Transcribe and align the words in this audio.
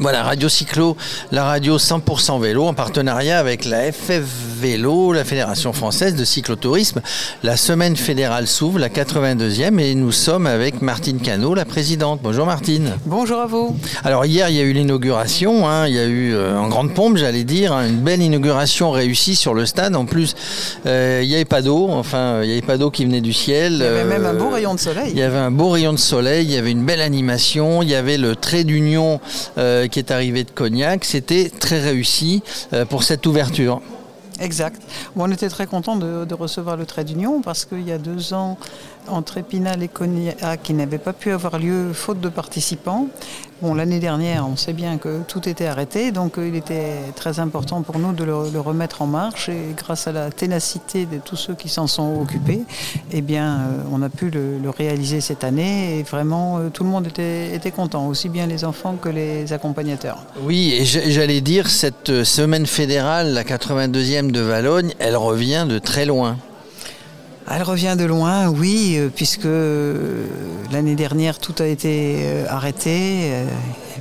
Voilà, 0.00 0.22
Radio 0.22 0.48
Cyclo, 0.48 0.96
la 1.32 1.42
radio 1.42 1.76
100% 1.76 2.40
vélo 2.40 2.66
en 2.66 2.72
partenariat 2.72 3.40
avec 3.40 3.64
la 3.64 3.90
FF 3.90 4.22
Vélo, 4.60 5.12
la 5.12 5.24
Fédération 5.24 5.72
française 5.72 6.14
de 6.14 6.24
cyclotourisme. 6.24 7.00
La 7.42 7.56
semaine 7.56 7.96
fédérale 7.96 8.46
s'ouvre, 8.46 8.78
la 8.78 8.90
82e, 8.90 9.80
et 9.80 9.96
nous 9.96 10.12
sommes 10.12 10.46
avec 10.46 10.82
Martine 10.82 11.18
Cano, 11.18 11.52
la 11.52 11.64
présidente. 11.64 12.20
Bonjour 12.22 12.46
Martine. 12.46 12.92
Bonjour 13.06 13.40
à 13.40 13.46
vous. 13.46 13.76
Alors 14.04 14.24
hier, 14.24 14.48
il 14.50 14.54
y 14.54 14.60
a 14.60 14.62
eu 14.62 14.72
l'inauguration, 14.72 15.68
hein, 15.68 15.88
il 15.88 15.94
y 15.94 15.98
a 15.98 16.04
eu 16.04 16.32
euh, 16.32 16.56
en 16.56 16.68
grande 16.68 16.94
pompe, 16.94 17.16
j'allais 17.16 17.42
dire, 17.42 17.72
hein, 17.72 17.88
une 17.88 17.98
belle 17.98 18.22
inauguration 18.22 18.92
réussie 18.92 19.34
sur 19.34 19.52
le 19.52 19.66
stade. 19.66 19.96
En 19.96 20.04
plus, 20.04 20.36
euh, 20.86 21.22
il 21.24 21.28
n'y 21.28 21.34
avait 21.34 21.44
pas 21.44 21.60
d'eau, 21.60 21.88
enfin, 21.90 22.42
il 22.42 22.46
n'y 22.46 22.52
avait 22.52 22.62
pas 22.62 22.78
d'eau 22.78 22.92
qui 22.92 23.04
venait 23.04 23.20
du 23.20 23.32
ciel. 23.32 23.72
Il 23.72 23.78
y 23.80 23.84
avait 23.84 24.04
même 24.04 24.26
un 24.26 24.34
beau 24.34 24.50
rayon 24.50 24.76
de 24.76 24.80
soleil. 24.80 25.10
Il 25.10 25.18
y 25.18 25.22
avait 25.22 25.38
un 25.38 25.50
beau 25.50 25.70
rayon 25.70 25.92
de 25.92 25.98
soleil, 25.98 26.44
il 26.44 26.52
y 26.52 26.56
avait 26.56 26.70
une 26.70 26.84
belle 26.84 27.00
animation, 27.00 27.82
il 27.82 27.88
y 27.88 27.96
avait 27.96 28.16
le 28.16 28.36
trait 28.36 28.62
d'union 28.62 29.20
euh, 29.58 29.87
qui 29.88 29.98
est 29.98 30.10
arrivé 30.10 30.44
de 30.44 30.50
Cognac. 30.50 31.04
C'était 31.04 31.50
très 31.50 31.80
réussi 31.80 32.42
euh, 32.72 32.84
pour 32.84 33.02
cette 33.02 33.26
ouverture. 33.26 33.80
Exact. 34.40 34.80
On 35.16 35.30
était 35.32 35.48
très 35.48 35.66
contents 35.66 35.96
de, 35.96 36.24
de 36.24 36.34
recevoir 36.34 36.76
le 36.76 36.86
trait 36.86 37.04
d'union 37.04 37.42
parce 37.42 37.64
qu'il 37.64 37.82
y 37.82 37.92
a 37.92 37.98
deux 37.98 38.32
ans, 38.34 38.56
entre 39.10 39.38
Épinal 39.38 39.82
et 39.82 39.88
Cognac, 39.88 40.62
qui 40.62 40.74
n'avait 40.74 40.98
pas 40.98 41.12
pu 41.12 41.30
avoir 41.32 41.58
lieu 41.58 41.92
faute 41.92 42.20
de 42.20 42.28
participants. 42.28 43.08
Bon, 43.60 43.74
l'année 43.74 43.98
dernière, 43.98 44.46
on 44.46 44.54
sait 44.54 44.72
bien 44.72 44.98
que 44.98 45.22
tout 45.26 45.48
était 45.48 45.66
arrêté, 45.66 46.12
donc 46.12 46.38
euh, 46.38 46.46
il 46.46 46.54
était 46.54 46.94
très 47.16 47.40
important 47.40 47.82
pour 47.82 47.98
nous 47.98 48.12
de 48.12 48.22
le, 48.22 48.60
remettre 48.60 49.02
en 49.02 49.06
marche. 49.06 49.48
Et 49.48 49.74
grâce 49.76 50.06
à 50.06 50.12
la 50.12 50.30
ténacité 50.30 51.06
de 51.06 51.18
tous 51.18 51.34
ceux 51.34 51.56
qui 51.56 51.68
s'en 51.68 51.88
sont 51.88 52.20
occupés, 52.20 52.60
eh 53.10 53.20
bien, 53.20 53.58
euh, 53.58 53.82
on 53.90 54.00
a 54.02 54.08
pu 54.10 54.30
le, 54.30 54.70
réaliser 54.70 55.20
cette 55.20 55.42
année. 55.42 55.98
Et 55.98 56.02
vraiment, 56.04 56.58
euh, 56.58 56.68
tout 56.68 56.84
le 56.84 56.90
monde 56.90 57.08
était, 57.08 57.52
était 57.52 57.72
content, 57.72 58.06
aussi 58.06 58.28
bien 58.28 58.46
les 58.46 58.64
enfants 58.64 58.94
que 58.94 59.08
les 59.08 59.52
accompagnateurs. 59.52 60.18
Oui, 60.44 60.74
et 60.78 60.84
j'allais 60.84 61.40
dire, 61.40 61.68
cette 61.68 62.22
semaine 62.22 62.66
fédérale, 62.66 63.32
la 63.32 63.42
82e 63.42 64.30
de 64.30 64.40
Valogne, 64.40 64.94
elle 65.00 65.16
revient 65.16 65.66
de 65.68 65.80
très 65.80 66.06
loin. 66.06 66.36
Elle 67.50 67.62
revient 67.62 67.96
de 67.98 68.04
loin, 68.04 68.48
oui, 68.48 68.96
euh, 68.98 69.08
puisque 69.14 69.46
euh, 69.46 70.26
l'année 70.70 70.96
dernière 70.96 71.38
tout 71.38 71.54
a 71.60 71.66
été 71.66 72.16
euh, 72.18 72.44
arrêté, 72.48 73.32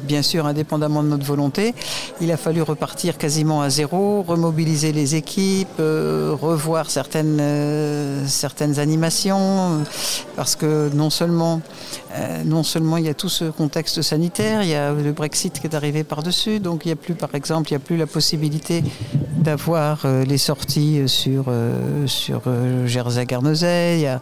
bien 0.04 0.22
sûr 0.22 0.46
indépendamment 0.46 1.02
de 1.02 1.08
notre 1.08 1.26
volonté. 1.26 1.74
Il 2.20 2.32
a 2.32 2.38
fallu 2.38 2.62
repartir 2.62 3.18
quasiment 3.18 3.62
à 3.62 3.70
zéro, 3.70 4.22
remobiliser 4.22 4.92
les 4.92 5.16
équipes, 5.16 5.80
revoir 5.80 6.90
certaines, 6.90 7.42
certaines 8.28 8.80
animations, 8.80 9.84
parce 10.36 10.56
que 10.56 10.90
non 10.94 11.10
seulement, 11.10 11.62
non 12.46 12.64
seulement 12.64 12.98
il 12.98 13.06
y 13.06 13.10
a 13.10 13.14
tout 13.14 13.30
ce 13.30 13.46
contexte 13.46 14.02
sanitaire, 14.02 14.64
il 14.64 14.70
y 14.70 14.76
a 14.76 14.94
le 14.94 15.12
Brexit 15.12 15.60
qui 15.60 15.68
est 15.68 15.76
arrivé 15.76 16.04
par-dessus, 16.04 16.60
donc 16.60 16.86
il 16.86 16.90
n'y 16.90 16.94
a 16.94 16.98
plus, 16.98 17.16
par 17.16 17.34
exemple, 17.34 17.70
il 17.70 17.74
n'y 17.74 17.84
a 17.84 17.86
plus 17.86 17.98
la 17.98 18.08
possibilité 18.08 18.84
d'avoir 19.38 20.06
les 20.06 20.38
sorties 20.38 21.02
sur, 21.08 21.46
sur 22.06 22.44
Jersey 22.86 23.26
Guernesey, 23.42 23.98
il 23.98 24.02
y 24.02 24.08
a, 24.08 24.20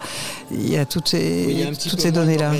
il 0.51 0.69
y 0.69 0.77
a 0.77 0.85
toutes 0.85 1.07
ces, 1.07 1.45
Oui, 1.47 1.63
a 1.63 1.89
toutes 1.89 2.07
données-là. 2.07 2.51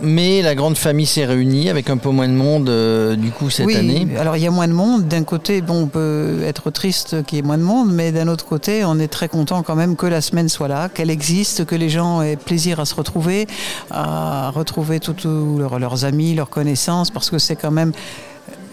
Mais 0.00 0.42
la 0.42 0.54
grande 0.54 0.76
famille 0.76 1.06
s'est 1.06 1.24
réunie 1.24 1.68
avec 1.68 1.90
un 1.90 1.96
peu 1.96 2.10
moins 2.10 2.28
de 2.28 2.34
monde 2.34 2.68
euh, 2.68 3.16
du 3.16 3.30
coup 3.30 3.50
cette 3.50 3.66
oui, 3.66 3.76
année. 3.76 4.06
alors 4.18 4.36
il 4.36 4.42
y 4.42 4.46
a 4.46 4.50
moins 4.50 4.68
de 4.68 4.72
monde. 4.72 5.08
D'un 5.08 5.24
côté, 5.24 5.60
bon, 5.60 5.82
on 5.82 5.86
peut 5.86 6.40
être 6.44 6.70
triste 6.70 7.24
qu'il 7.24 7.36
y 7.36 7.38
ait 7.38 7.44
moins 7.44 7.58
de 7.58 7.62
monde, 7.62 7.92
mais 7.92 8.12
d'un 8.12 8.28
autre 8.28 8.44
côté, 8.44 8.84
on 8.84 8.98
est 8.98 9.08
très 9.08 9.28
content 9.28 9.62
quand 9.62 9.76
même 9.76 9.96
que 9.96 10.06
la 10.06 10.20
semaine 10.20 10.48
soit 10.48 10.68
là, 10.68 10.88
qu'elle 10.88 11.10
existe, 11.10 11.64
que 11.64 11.74
les 11.74 11.88
gens 11.88 12.22
aient 12.22 12.36
plaisir 12.36 12.80
à 12.80 12.84
se 12.84 12.94
retrouver, 12.94 13.46
à 13.90 14.50
retrouver 14.50 15.00
tous 15.00 15.16
leurs, 15.58 15.78
leurs 15.78 16.04
amis, 16.04 16.34
leurs 16.34 16.50
connaissances, 16.50 17.10
parce 17.10 17.30
que 17.30 17.38
c'est 17.38 17.56
quand 17.56 17.70
même 17.70 17.92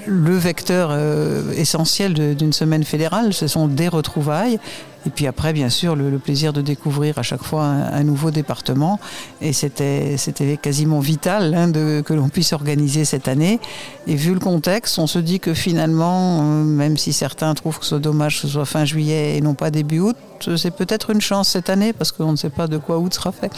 le 0.08 0.38
vecteur 0.38 0.90
euh, 0.92 1.52
essentiel 1.56 2.14
d'une 2.14 2.54
semaine 2.54 2.84
fédérale, 2.84 3.34
ce 3.34 3.48
sont 3.48 3.68
des 3.68 3.88
retrouvailles. 3.88 4.60
Et 5.08 5.10
puis 5.10 5.26
après, 5.26 5.54
bien 5.54 5.70
sûr, 5.70 5.96
le, 5.96 6.20
plaisir 6.20 6.52
de 6.52 6.60
découvrir 6.60 7.18
à 7.18 7.24
chaque 7.24 7.42
fois 7.42 7.64
un, 7.64 8.04
nouveau 8.04 8.30
département. 8.30 9.00
Et 9.40 9.54
c'était 9.54 10.18
quasiment 10.62 11.00
vital 11.00 11.54
hein, 11.56 11.72
que 11.72 12.14
l'on 12.14 12.28
puisse 12.28 12.52
organiser 12.52 13.06
cette 13.06 13.30
année. 13.30 13.62
Et 14.06 14.16
vu 14.16 14.34
le 14.34 14.42
contexte, 14.42 15.00
on 15.00 15.08
se 15.08 15.20
dit 15.20 15.40
que 15.40 15.54
finalement, 15.54 16.42
euh, 16.42 16.64
même 16.66 16.98
si 16.98 17.14
certains 17.14 17.54
trouvent 17.54 17.80
que 17.80 17.86
c'est 17.86 18.02
dommage 18.02 18.36
que 18.36 18.42
ce 18.42 18.48
soit 18.50 18.66
fin 18.66 18.84
juillet 18.84 19.38
et 19.38 19.42
non 19.42 19.54
pas 19.54 19.72
début 19.72 20.00
août, 20.00 20.18
c'est 20.58 20.76
peut-être 20.76 21.12
une 21.12 21.22
chance 21.22 21.48
cette 21.48 21.70
année 21.70 21.94
parce 21.94 22.12
qu'on 22.12 22.34
ne 22.34 22.38
sait 22.38 22.50
pas 22.50 22.68
de 22.68 22.78
quoi 22.78 22.98
août 22.98 23.14
sera 23.14 23.32
fait. 23.32 23.50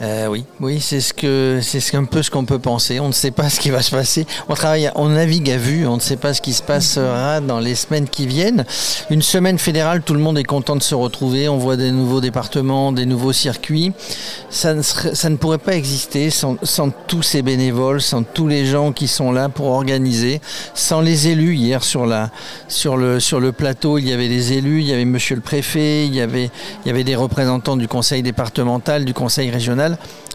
Euh, 0.00 0.28
oui, 0.28 0.44
oui, 0.60 0.78
c'est 0.80 1.00
ce 1.00 1.12
que 1.12 1.58
c'est 1.60 1.80
ce- 1.80 1.96
un 1.96 2.04
peu 2.04 2.22
ce 2.22 2.30
qu'on 2.30 2.44
peut 2.44 2.60
penser. 2.60 3.00
On 3.00 3.08
ne 3.08 3.12
sait 3.12 3.32
pas 3.32 3.50
ce 3.50 3.58
qui 3.58 3.70
va 3.70 3.82
se 3.82 3.90
passer. 3.90 4.26
On 4.48 4.54
travaille, 4.54 4.88
on 4.94 5.08
navigue 5.08 5.50
à 5.50 5.56
vue. 5.56 5.88
On 5.88 5.96
ne 5.96 6.00
sait 6.00 6.16
pas 6.16 6.34
ce 6.34 6.40
qui 6.40 6.52
se 6.52 6.62
passera 6.62 7.40
dans 7.40 7.58
les 7.58 7.74
semaines 7.74 8.08
qui 8.08 8.28
viennent. 8.28 8.64
Une 9.10 9.22
semaine 9.22 9.58
fédérale, 9.58 10.02
tout 10.02 10.14
le 10.14 10.20
monde 10.20 10.38
est 10.38 10.44
content 10.44 10.76
de 10.76 10.84
se 10.84 10.94
retrouver. 10.94 11.48
On 11.48 11.56
voit 11.58 11.76
des 11.76 11.90
nouveaux 11.90 12.20
départements, 12.20 12.92
des 12.92 13.06
nouveaux 13.06 13.32
circuits. 13.32 13.92
Ça 14.50 14.74
ne 14.74 15.36
pourrait 15.36 15.58
pas 15.58 15.74
exister 15.74 16.30
sans, 16.30 16.56
tous 17.08 17.22
ces 17.24 17.42
bénévoles, 17.42 18.00
sans 18.00 18.22
tous 18.22 18.46
les 18.46 18.66
gens 18.66 18.92
qui 18.92 19.08
sont 19.08 19.32
là 19.32 19.48
pour 19.48 19.66
organiser, 19.66 20.40
sans 20.74 21.00
les 21.00 21.26
élus. 21.26 21.56
Hier 21.56 21.82
sur 21.82 22.06
le 22.06 23.50
plateau, 23.50 23.98
il 23.98 24.08
y 24.08 24.12
avait 24.12 24.28
des 24.28 24.52
élus, 24.52 24.80
il 24.82 24.86
y 24.86 24.92
avait 24.92 25.04
Monsieur 25.04 25.34
le 25.34 25.42
préfet, 25.42 26.06
il 26.06 26.14
y 26.14 26.20
avait 26.20 26.50
des 27.04 27.16
représentants 27.16 27.76
du 27.76 27.88
conseil 27.88 28.22
départemental, 28.22 29.04
du 29.04 29.12
conseil 29.14 29.50
régional. 29.50 29.87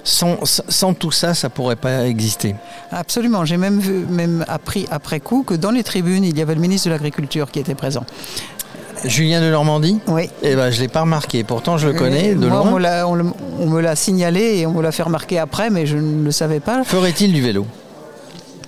Sans, 0.05 0.43
sans- 0.45 0.63
sans 0.67 0.93
tout 0.93 1.11
ça, 1.11 1.33
ça 1.33 1.49
pourrait 1.49 1.77
pas 1.77 2.05
exister. 2.05 2.55
Absolument. 2.91 3.45
J'ai 3.45 3.55
même, 3.57 3.79
vu, 3.79 4.05
même 4.09 4.43
appris 4.49 4.85
après 4.91 5.19
coup 5.21 5.43
que 5.43 5.53
dans 5.53 5.71
les 5.71 5.83
tribunes, 5.83 6.25
il 6.25 6.37
y 6.37 6.41
avait 6.41 6.55
le 6.55 6.61
ministre 6.61 6.87
de 6.89 6.93
l'Agriculture 6.93 7.49
qui 7.51 7.59
était 7.59 7.75
présent. 7.75 8.05
Julien 9.05 9.41
de 9.41 9.49
Normandie 9.49 9.99
Oui. 10.07 10.29
Eh 10.43 10.55
ben, 10.55 10.71
je 10.71 10.79
l'ai 10.81 10.87
pas 10.87 11.01
remarqué. 11.01 11.43
Pourtant, 11.43 11.77
je 11.77 11.87
le 11.87 11.93
connais 11.93 12.29
Et 12.31 12.35
de 12.35 12.47
moi, 12.47 12.63
loin. 12.79 13.05
on 13.59 13.65
me 13.67 13.81
l'a 13.81 13.95
signalé 13.95 14.59
et 14.59 14.65
on 14.65 14.71
me 14.73 14.81
l'a 14.81 14.91
fait 14.91 15.03
remarquer 15.03 15.39
après, 15.39 15.69
mais 15.69 15.85
je 15.85 15.97
ne 15.97 16.23
le 16.23 16.31
savais 16.31 16.59
pas, 16.59 16.83
Ferait-il 16.83 17.31
du 17.33 17.41
vélo? 17.41 17.65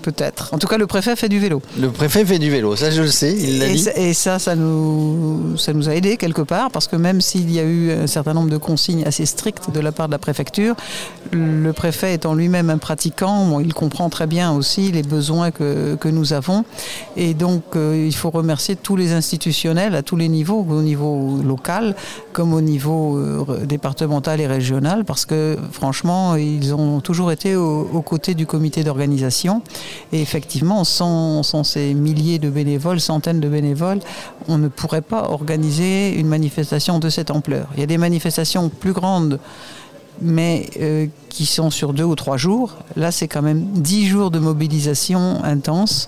Peut-être. 0.10 0.50
En 0.54 0.58
tout 0.60 0.68
cas, 0.68 0.78
le 0.78 0.86
préfet 0.88 1.16
fait 1.16 1.30
du 1.30 1.40
vélo. 1.40 1.62
Le 1.80 1.90
préfet 1.90 2.24
fait 2.26 2.38
du 2.40 2.50
vélo, 2.52 2.76
ça 2.76 2.92
je 2.92 3.02
le 3.02 3.08
sais, 3.08 3.34
il 3.36 3.60
l'a 3.60 3.68
dit. 3.70 3.80
ça- 3.80 3.96
et 3.98 4.14
ça, 4.14 4.38
ça 4.40 4.56
nous, 4.56 5.58
ça 5.58 5.74
nous 5.74 5.90
a 5.90 5.96
aidé 5.96 6.18
quelque 6.18 6.44
part, 6.44 6.70
parce 6.70 6.88
que 6.88 6.96
même 6.96 7.22
s'il 7.22 7.52
y 7.52 7.60
a 7.60 7.64
eu 7.64 7.92
un 7.92 8.08
certain 8.08 8.34
nombre 8.36 8.50
de 8.52 8.58
consignes 8.58 9.04
assez 9.06 9.26
strictes 9.26 9.72
de 9.74 9.80
la 9.80 9.92
part 9.92 10.08
de 10.08 10.12
la 10.12 10.20
préfecture, 10.20 10.76
le 11.32 11.72
préfet 11.74 12.14
étant 12.14 12.36
lui-même 12.36 12.70
un 12.70 12.78
pratiquant, 12.78 13.46
bon, 13.48 13.60
il 13.60 13.74
comprend 13.74 14.10
très 14.10 14.28
bien 14.28 14.52
aussi 14.54 14.92
les 14.92 15.02
besoins 15.02 15.50
que, 15.52 15.96
que 15.96 16.08
nous 16.10 16.34
avons. 16.34 16.64
Et 17.18 17.34
donc, 17.34 17.64
euh, 17.76 18.06
il 18.08 18.16
faut 18.16 18.30
remercier 18.30 18.76
tous 18.76 18.96
les 18.96 19.12
institutionnels 19.12 19.96
à 19.96 20.04
tous 20.04 20.16
les 20.18 20.30
niveaux, 20.30 20.66
au 20.70 20.82
niveau 20.82 21.40
local 21.44 21.96
comme 22.32 22.54
au 22.54 22.62
niveau 22.62 23.18
euh, 23.18 23.66
départemental 23.66 24.40
et 24.42 24.48
régional, 24.48 25.06
parce 25.06 25.26
que 25.26 25.58
franchement, 25.72 26.36
ils 26.36 26.74
ont 26.76 27.00
toujours 27.00 27.32
été 27.32 27.56
au- 27.56 27.90
aux 27.94 28.02
côtés 28.02 28.36
du 28.36 28.46
comité 28.46 28.84
d'organisation. 28.84 29.62
Et 30.12 30.22
effectivement, 30.22 30.84
sans, 30.84 31.44
ces 31.64 31.94
milliers 31.94 32.40
de 32.40 32.50
bénévoles, 32.50 33.00
centaines 33.00 33.40
de 33.40 33.50
bénévoles, 33.50 34.00
on 34.48 34.58
ne 34.58 34.68
pourrait 34.68 35.02
pas 35.02 35.30
organiser 35.30 36.14
une 36.14 36.28
manifestation 36.28 37.00
de 37.00 37.10
cette 37.10 37.32
ampleur. 37.32 37.68
Il 37.76 37.80
y 37.80 37.84
a 37.84 37.88
des 37.88 37.98
manifestations 37.98 38.70
plus 38.70 38.94
grandes, 38.94 39.40
mais 40.22 40.68
euh, 40.82 41.08
qui 41.30 41.46
sont 41.46 41.70
sur 41.70 41.94
deux 41.94 42.04
ou 42.04 42.16
trois 42.16 42.38
jours. 42.38 42.76
Là, 42.96 43.12
c'est 43.12 43.28
quand 43.28 43.42
même 43.42 43.62
dix 43.74 44.08
jours 44.08 44.32
de 44.32 44.40
mobilisation 44.40 45.44
intense. 45.44 46.08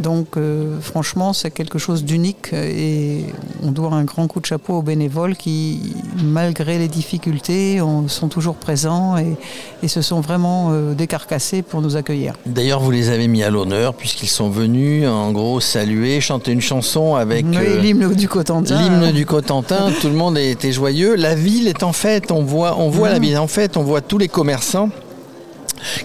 Donc, 0.00 0.38
euh, 0.38 0.80
franchement, 0.80 1.34
c'est 1.34 1.50
quelque 1.50 1.78
chose 1.78 2.02
d'unique 2.02 2.54
et 2.54 3.26
on 3.62 3.70
doit 3.72 3.92
un 3.92 4.04
grand 4.04 4.26
coup 4.26 4.40
de 4.40 4.46
chapeau 4.46 4.74
aux 4.78 4.82
bénévoles 4.82 5.36
qui, 5.36 5.92
malgré 6.24 6.78
les 6.78 6.88
difficultés, 6.88 7.82
ont- 7.82 8.08
sont 8.08 8.28
toujours 8.28 8.54
présents 8.54 9.18
et, 9.18 9.36
et 9.82 9.88
se 9.88 10.00
sont 10.00 10.20
vraiment 10.22 10.68
euh, 10.70 10.94
décarcassés 10.94 11.60
pour 11.60 11.82
nous 11.82 11.94
accueillir. 11.96 12.32
D'ailleurs, 12.46 12.80
vous 12.80 12.90
les 12.90 13.10
avez 13.10 13.28
mis 13.28 13.42
à 13.42 13.50
l'honneur 13.50 13.92
puisqu'ils 13.92 14.28
sont 14.30 14.48
venus, 14.48 15.06
en 15.06 15.30
gros, 15.32 15.60
saluer, 15.60 16.22
chanter 16.22 16.52
une 16.52 16.62
chanson 16.62 17.14
avec 17.14 17.44
Oui, 17.46 17.56
l'hymne 17.82 18.14
du 18.14 18.28
Cotentin. 18.28 18.80
l'hymne 18.80 19.12
du 19.12 19.26
Cotentin. 19.26 19.90
Tout 20.00 20.08
le 20.08 20.14
monde 20.14 20.38
était 20.38 20.72
joyeux. 20.72 21.16
La 21.16 21.34
ville 21.34 21.68
est 21.68 21.82
en 21.82 21.92
fête. 21.92 22.30
On 22.32 22.42
voit, 22.42 22.78
on 22.78 22.88
voit 22.88 23.10
la 23.10 23.18
ville 23.18 23.25
en 23.34 23.46
fête. 23.48 23.76
On 23.76 23.82
voit 23.82 24.00
tous 24.02 24.18
les 24.18 24.28
commerçants 24.28 24.90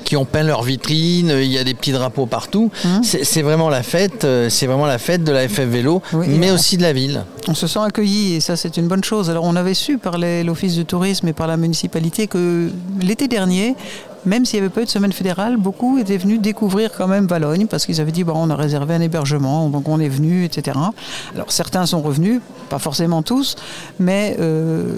qui 0.03 0.15
ont 0.17 0.25
peint 0.25 0.43
leurs 0.43 0.63
vitrines. 0.63 1.33
Il 1.41 1.51
y 1.51 1.57
a 1.57 1.63
des 1.63 1.73
petits 1.73 1.91
drapeaux 1.91 2.25
partout. 2.25 2.69
Hum. 2.85 3.01
C'est 3.03 3.41
vraiment 3.41 3.69
la 3.69 3.83
fête. 3.83 4.25
euh, 4.25 4.49
C'est 4.49 4.67
vraiment 4.67 4.85
la 4.85 4.97
fête 4.97 5.23
de 5.23 5.31
la 5.31 5.47
FF 5.47 5.61
Vélo, 5.61 6.01
Oui, 6.13 6.27
mais 6.29 6.51
aussi 6.51 6.77
de 6.77 6.81
la 6.83 6.93
ville. 6.93 7.23
On 7.47 7.53
se 7.55 7.67
sent 7.67 7.79
accueilli 7.79 8.35
et 8.35 8.39
ça 8.41 8.55
c'est 8.55 8.77
une 8.77 8.87
bonne 8.87 9.03
chose. 9.03 9.29
Alors 9.29 9.43
on 9.45 9.55
avait 9.55 9.73
su 9.73 9.97
par 9.97 10.17
l'office 10.17 10.75
de 10.75 10.83
tourisme 10.83 11.27
et 11.27 11.33
par 11.33 11.47
la 11.47 11.57
municipalité 11.57 12.27
que 12.27 12.69
l'été 13.01 13.27
dernier, 13.27 13.75
même 14.25 14.45
s'il 14.45 14.59
n'y 14.59 14.65
avait 14.65 14.73
pas 14.73 14.81
eu 14.81 14.85
de 14.85 14.89
semaine 14.89 15.13
fédérale, 15.13 15.57
beaucoup 15.57 15.97
étaient 15.97 16.17
venus 16.17 16.39
découvrir 16.41 16.91
quand 16.95 17.07
même 17.07 17.25
Valogne 17.25 17.65
parce 17.65 17.85
qu'ils 17.87 17.99
avaient 18.01 18.11
dit 18.11 18.23
bon, 18.23 18.33
on 18.35 18.49
a 18.51 18.55
réservé 18.55 18.93
un 18.93 19.01
hébergement, 19.01 19.69
donc 19.69 19.87
on 19.87 19.99
est 19.99 20.09
venu, 20.09 20.43
etc. 20.45 20.77
Alors 21.33 21.51
certains 21.51 21.85
sont 21.87 22.01
revenus, 22.01 22.41
pas 22.69 22.77
forcément 22.79 23.23
tous, 23.23 23.55
mais 23.99 24.35
euh, 24.39 24.95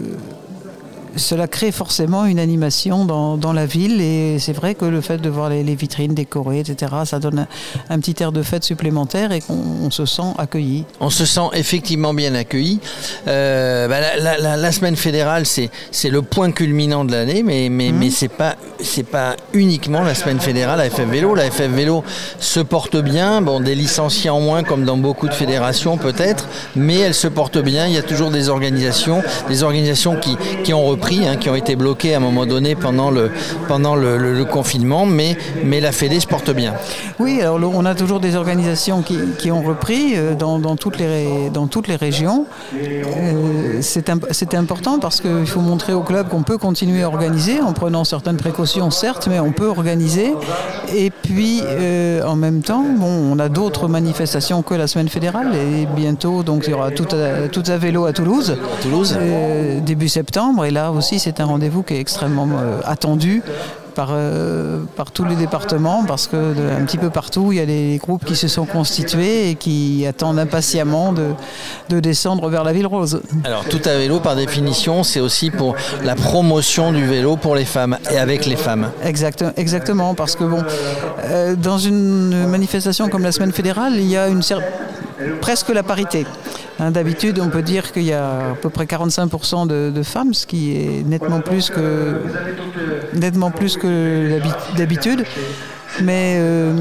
cela 1.15 1.47
crée 1.47 1.71
forcément 1.71 2.25
une 2.25 2.39
animation 2.39 3.05
dans, 3.05 3.53
la 3.53 3.65
ville 3.65 4.01
et 4.01 4.39
c'est 4.39 4.53
vrai 4.53 4.73
que 4.73 4.85
le 4.85 5.01
fait 5.01 5.19
de 5.19 5.29
voir 5.29 5.49
les, 5.49 5.75
vitrines 5.75 6.13
décorées, 6.13 6.59
etc., 6.59 6.91
ça 7.05 7.19
donne 7.19 7.45
un, 7.89 7.99
petit 7.99 8.21
air 8.21 8.31
de 8.31 8.41
fête 8.41 8.63
supplémentaire 8.63 9.31
et 9.31 9.41
qu'on 9.41 9.91
se 9.91 10.05
sent 10.05 10.33
accueilli. 10.37 10.85
On 10.99 11.09
se 11.09 11.25
sent 11.25 11.49
effectivement 11.53 12.13
bien 12.13 12.33
accueilli. 12.33 12.79
Euh, 13.27 13.87
bah, 13.87 13.99
la, 14.17 14.71
semaine 14.71 14.95
fédérale, 14.95 15.45
c'est 15.45 15.69
le 16.09 16.21
point 16.21 16.51
culminant 16.51 17.05
de 17.05 17.11
l'année, 17.11 17.43
mais, 17.43 17.69
mais, 17.69 17.91
mmh. 17.91 17.97
mais 17.97 18.09
c'est 18.09 18.27
pas, 18.27 18.55
pas 19.11 19.35
uniquement 19.53 20.01
la 20.01 20.15
semaine 20.15 20.39
fédérale 20.39 20.81
à 20.81 20.89
FF 20.89 21.07
Vélo. 21.09 21.35
La 21.35 21.51
FF 21.51 21.69
Vélo 21.69 22.03
se 22.39 22.59
porte 22.59 22.97
bien, 22.97 23.41
bon, 23.41 23.59
des 23.59 23.75
licenciés 23.75 24.29
en 24.29 24.39
moins 24.39 24.63
comme 24.63 24.83
dans 24.83 24.97
beaucoup 24.97 25.27
de 25.27 25.33
fédérations 25.33 25.97
peut-être, 25.97 26.47
mais 26.75 26.97
elle 26.99 27.13
se 27.13 27.27
porte 27.27 27.57
bien. 27.59 27.85
Il 27.85 27.93
y 27.93 27.97
a 27.97 28.03
toujours 28.03 28.31
des 28.31 28.49
organisations, 28.49 29.21
des 29.47 29.63
organisations 29.63 30.15
qui, 30.15 30.37
qui 30.63 30.73
ont 30.73 30.85
repris, 30.85 31.02
hein, 31.11 31.35
qui 31.37 31.49
ont 31.49 31.55
été 31.55 31.75
bloquées 31.75 32.13
à 32.13 32.17
un 32.17 32.19
moment 32.19 32.45
donné 32.45 32.75
pendant 32.75 33.11
le, 33.11 33.31
pendant 33.67 33.95
le, 33.95 34.43
confinement, 34.45 35.05
mais, 35.05 35.37
mais 35.63 35.79
la 35.79 35.91
Fédé 35.91 36.19
se 36.19 36.27
porte 36.27 36.51
bien. 36.51 36.73
Oui, 37.19 37.41
alors 37.41 37.59
on 37.73 37.85
a 37.85 37.95
toujours 37.95 38.19
des 38.19 38.35
organisations 38.35 39.01
qui, 39.01 39.17
qui 39.37 39.51
ont 39.51 39.61
repris 39.61 40.13
euh, 40.15 40.35
dans, 40.35 40.59
dans, 40.59 40.75
toutes, 40.75 40.97
les, 40.97 41.49
dans 41.49 41.67
toutes 41.67 41.87
les 41.87 41.95
régions. 41.95 42.45
Euh, 42.75 43.79
c'est 43.81 44.53
important 44.53 44.99
parce 44.99 45.21
qu'il 45.21 45.47
faut 45.47 45.61
montrer 45.61 45.93
au 45.93 46.01
club 46.01 46.29
qu'on 46.29 46.43
peut 46.43 46.57
continuer 46.57 47.03
à 47.03 47.07
organiser 47.07 47.61
en 47.61 47.73
prenant 47.73 48.03
certaines 48.03 48.37
précautions, 48.37 48.91
certes, 48.91 49.27
mais 49.29 49.39
on 49.39 49.51
peut 49.51 49.67
organiser. 49.67 50.33
Et 50.93 51.09
puis, 51.09 51.61
euh, 51.63 52.23
en 52.25 52.35
même 52.35 52.61
temps, 52.61 52.83
bon, 52.97 53.31
on 53.31 53.39
a 53.39 53.49
d'autres 53.49 53.87
manifestations 53.87 54.61
que 54.61 54.73
la 54.73 54.87
semaine 54.87 55.09
fédérale 55.09 55.55
et 55.55 55.85
bientôt, 55.85 56.43
donc 56.43 56.63
il 56.67 56.71
y 56.71 56.73
aura 56.73 56.91
tout 56.91 57.07
à, 57.15 57.47
tout 57.47 57.63
à 57.67 57.77
vélo 57.77 58.05
à 58.05 58.13
Toulouse, 58.13 58.57
Toulouse. 58.81 59.17
début 59.85 60.09
septembre. 60.09 60.65
Et 60.65 60.71
là 60.71 60.92
aussi, 60.95 61.19
c'est 61.19 61.39
un 61.39 61.45
rendez-vous 61.45 61.83
qui 61.83 61.93
est 61.95 61.99
extrêmement 61.99 62.49
attendu 62.85 63.41
par, 63.93 64.09
euh, 64.11 64.79
par 64.95 65.11
tous 65.11 65.23
les 65.25 65.35
départements 65.35 66.03
parce 66.05 66.27
que 66.27 66.35
un 66.35 66.83
petit 66.85 66.97
peu 66.97 67.09
partout 67.09 67.51
il 67.51 67.57
y 67.57 67.61
a 67.61 67.65
des 67.65 67.99
groupes 68.01 68.25
qui 68.25 68.35
se 68.35 68.47
sont 68.47 68.65
constitués 68.65 69.49
et 69.49 69.55
qui 69.55 70.05
attendent 70.07 70.39
impatiemment 70.39 71.13
de, 71.13 71.27
de 71.89 71.99
descendre 71.99 72.49
vers 72.49 72.63
la 72.63 72.73
ville 72.73 72.87
rose. 72.87 73.21
Alors 73.43 73.65
tout 73.65 73.81
à 73.85 73.95
vélo 73.97 74.19
par 74.19 74.35
définition 74.35 75.03
c'est 75.03 75.19
aussi 75.19 75.51
pour 75.51 75.75
la 76.03 76.15
promotion 76.15 76.91
du 76.91 77.05
vélo 77.05 77.35
pour 77.37 77.55
les 77.55 77.65
femmes 77.65 77.97
et 78.11 78.17
avec 78.17 78.45
les 78.45 78.55
femmes. 78.55 78.89
Exact, 79.03 79.43
exactement 79.57 80.15
parce 80.15 80.35
que 80.35 80.43
bon 80.43 80.63
euh, 81.25 81.55
dans 81.55 81.77
une 81.77 82.47
manifestation 82.47 83.09
comme 83.09 83.23
la 83.23 83.31
semaine 83.31 83.51
fédérale 83.51 83.93
il 83.95 84.09
y 84.09 84.17
a 84.17 84.27
une 84.27 84.41
presque 85.41 85.69
la 85.69 85.83
parité. 85.83 86.25
Hein, 86.83 86.91
d'habitude, 86.91 87.39
on 87.39 87.49
peut 87.49 87.61
dire 87.61 87.93
qu'il 87.93 88.03
y 88.03 88.11
a 88.11 88.51
à 88.51 88.55
peu 88.55 88.69
près 88.69 88.83
45% 88.83 89.67
de, 89.67 90.03
femmes, 90.03 90.33
ce 90.33 90.45
qui 90.45 90.75
est 90.75 91.03
nettement 91.07 91.39
plus 91.39 91.69
que, 91.69 92.21
nettement 93.13 93.51
plus 93.51 93.77
que 93.77 94.39
d'habitude. 94.75 95.23
Mais 96.01 96.37
euh, 96.37 96.73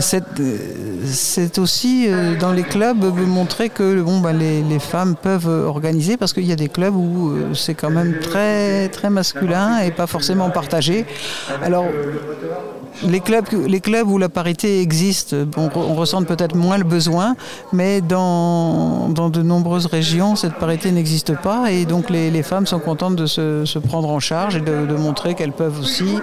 c'est 0.00 1.58
aussi 1.58 2.06
euh, 2.08 2.36
dans 2.38 2.52
les 2.52 2.62
clubs 2.62 3.04
montrer 3.26 3.68
que 3.68 4.00
bon, 4.00 4.20
bah, 4.20 4.32
les, 4.32 4.78
femmes 4.78 5.16
peuvent 5.20 5.48
organiser 5.48 6.16
parce 6.16 6.32
qu'il 6.32 6.46
y 6.46 6.52
a 6.52 6.56
des 6.56 6.68
clubs 6.68 6.94
où 6.94 7.30
euh, 7.30 7.54
c'est 7.54 7.74
quand 7.74 7.90
même 7.90 8.20
très, 8.20 8.88
très 8.88 9.10
masculin 9.10 9.78
et 9.80 9.90
pas 9.90 10.06
forcément 10.06 10.50
partagé. 10.50 11.04
Alors 11.62 11.86
les 13.06 13.20
clubs, 13.20 13.44
les 13.66 13.80
clubs 13.80 14.08
où 14.08 14.18
la 14.18 14.28
parité 14.28 14.80
existe, 14.80 15.36
on 15.56 15.94
ressent 15.94 16.22
peut-être 16.22 16.56
moins 16.56 16.78
le 16.78 16.84
besoin, 16.84 17.36
mais 17.72 18.00
dans, 18.00 19.08
dans, 19.08 19.28
de 19.28 19.42
nombreuses 19.42 19.86
régions, 19.86 20.36
cette 20.36 20.54
parité 20.54 20.90
n'existe 20.90 21.36
pas 21.36 21.70
et 21.70 21.84
donc 21.84 22.08
les, 22.10 22.30
les, 22.30 22.42
femmes 22.42 22.66
sont 22.66 22.80
contentes 22.80 23.16
de 23.16 23.26
se, 23.26 23.78
prendre 23.78 24.08
en 24.08 24.20
charge 24.20 24.56
et 24.56 24.60
de, 24.60 24.96
montrer 24.96 25.34
qu'elles 25.34 25.52
peuvent 25.52 25.78
aussi 25.80 26.16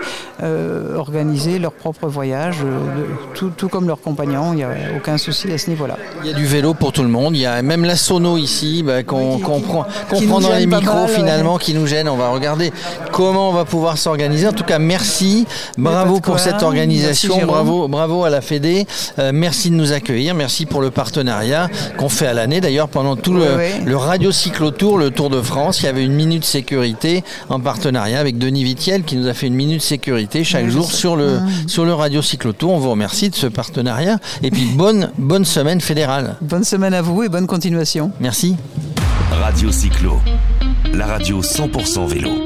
organiser 0.95 1.60
leur 1.60 1.72
propre 1.72 2.07
voyage, 2.15 2.59
euh, 2.63 3.03
tout, 3.33 3.51
tout, 3.56 3.67
comme 3.67 3.88
leurs 3.88 4.01
compagnons, 4.01 4.53
il 4.53 4.57
n'y 4.57 4.63
a 4.63 4.69
aucun 4.95 5.17
souci 5.17 5.51
à 5.51 5.57
ce 5.57 5.69
niveau-là. 5.69 5.97
Il 6.23 6.29
y 6.29 6.33
a 6.33 6.33
du 6.33 6.45
vélo 6.45 6.73
pour 6.73 6.94
tout 6.94 7.03
le 7.03 7.09
monde, 7.09 7.35
il 7.35 7.41
y 7.41 7.45
a 7.45 7.62
même 7.62 7.83
la 7.83 7.97
sono 7.97 8.38
ici 8.38 8.83
bah, 8.83 9.03
qu'on 9.03 9.38
prend, 9.39 9.85
prend 10.07 10.39
dans 10.39 10.53
les 10.53 10.65
micros 10.65 11.07
finalement 11.07 11.57
qui 11.57 11.73
nous 11.73 11.85
gêne. 11.85 12.07
On 12.07 12.15
va 12.15 12.29
regarder 12.29 12.71
comment 13.12 13.50
on 13.50 13.53
va 13.53 13.65
pouvoir 13.65 13.97
s'organiser. 13.97 14.47
En 14.47 14.53
tout 14.53 14.63
cas, 14.63 14.79
merci, 14.79 15.45
bravo 15.77 16.21
pour 16.21 16.39
cette 16.39 16.63
organisation. 16.63 17.45
bravo, 17.45 17.89
bravo 17.89 18.23
à 18.23 18.29
la 18.29 18.39
Fédé. 18.39 18.88
Euh, 19.19 19.31
merci 19.33 19.69
de 19.69 19.75
nous 19.75 19.91
accueillir. 19.91 20.33
Merci 20.35 20.65
pour 20.65 20.81
le 20.81 20.89
partenariat 20.89 21.69
qu'on 21.97 22.09
fait 22.09 22.27
à 22.27 22.33
l'année. 22.33 22.62
D'ailleurs, 22.62 22.88
pendant 22.88 23.17
tout 23.17 23.33
le, 23.33 23.95
Radio 23.95 24.31
Cyclo 24.31 24.71
Tour, 24.71 24.97
le 24.97 25.12
Tour 25.12 25.29
de 25.29 25.41
France, 25.41 25.81
il 25.81 25.85
y 25.85 25.89
avait 25.89 26.06
une 26.06 26.13
minute 26.13 26.45
sécurité 26.45 27.23
en 27.50 27.59
partenariat 27.59 28.19
avec 28.19 28.38
Denis 28.38 28.63
Vitiel 28.63 29.03
qui 29.03 29.17
nous 29.17 29.27
a 29.27 29.33
fait 29.33 29.47
une 29.47 29.56
minute 29.56 29.81
sécurité 29.81 30.45
chaque 30.45 30.69
jour 30.69 30.89
sur 30.91 31.17
le, 31.17 31.39
sur 31.67 31.83
le 31.83 31.94
Radio 31.94 32.05
Cyclo 32.22 32.54
Tour. 32.54 32.72
On 32.72 32.80
vous 32.80 32.92
remercie 32.92 33.30
de 33.30 33.36
ce 33.36 33.48
partenariat. 33.48 34.19
Et 34.44 34.52
puis, 34.52 34.66
bonne, 34.75 35.12
bonne 35.18 35.46
semaine 35.46 35.81
fédérale. 35.81 36.38
Bonne 36.42 36.63
semaine 36.63 36.94
à 36.94 37.02
vous 37.02 37.24
et 37.24 37.30
bonne 37.30 37.48
continuation. 37.48 38.12
Merci. 38.19 38.56
Radio 39.31 39.72
Cyclo, 39.72 40.19
la 40.94 41.06
radio 41.07 41.42
100% 41.42 42.07
vélo. 42.07 42.44